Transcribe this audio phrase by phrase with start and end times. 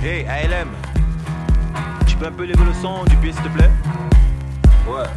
[0.00, 0.68] Hey, ALM,
[2.06, 3.70] tu peux un peu lever le son du pied s'il te plaît?
[4.86, 5.08] Ouais.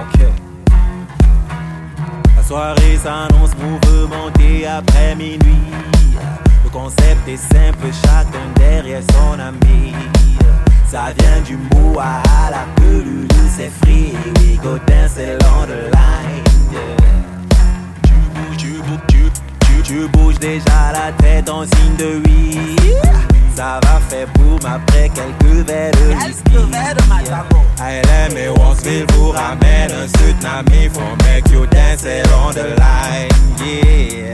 [0.00, 0.20] Ok.
[2.36, 5.72] La soirée s'annonce mouvementée après minuit.
[6.62, 9.92] Le concept est simple, chacun derrière son ami.
[10.86, 13.26] Ça vient du mot à la pelule,
[13.56, 14.14] c'est free.
[14.36, 16.44] We go dancing on the line.
[18.04, 19.30] Tu bouges, tu bouges, tu,
[19.66, 22.76] tu, tu bouges déjà la tête en signe de oui.
[23.60, 26.56] Ça va faire boum après quelques verres de whisky.
[27.78, 33.28] ALM et Wansville vous ramène un tsunami for make you dance along the line.
[33.58, 34.32] Yeah.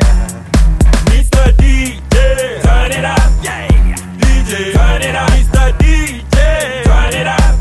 [1.06, 1.52] Mr.
[1.58, 3.18] DJ, turn it up.
[3.42, 3.66] Yeah.
[4.20, 5.28] DJ, turn it up.
[5.32, 5.72] Mr.
[5.80, 7.56] DJ, turn it up.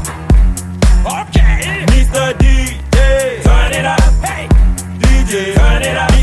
[1.08, 1.84] Okay.
[1.88, 2.32] Mr.
[2.38, 4.02] DJ, turn it up.
[4.24, 4.48] Hey.
[5.00, 6.15] DJ, turn it up.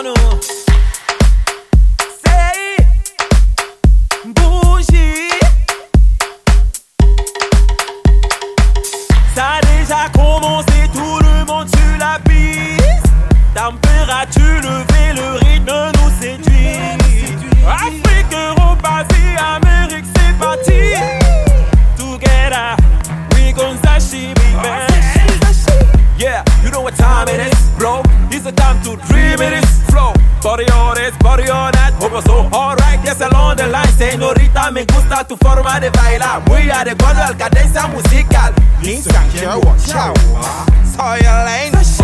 [0.00, 0.14] Ganjarano.
[2.24, 2.76] Say,
[4.34, 5.28] bougie.
[9.34, 13.12] Ça a déjà commencé, tout le monde sur la piste.
[13.54, 15.59] Température levée, le rythme
[31.10, 31.92] This, body on that.
[32.02, 33.88] Over so alright, yes, along the line.
[33.98, 36.42] Señorita, me gusta tu forma de bailar.
[36.48, 38.54] Muy adecuado al cadencia musical.
[38.80, 40.14] Nissan, quiero chao.
[40.96, 41.99] Soy Elaine.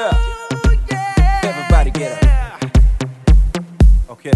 [0.00, 0.16] Yeah.
[1.42, 2.64] Everybody get up.
[4.08, 4.32] Okay.